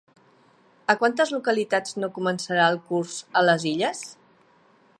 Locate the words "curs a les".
2.89-3.67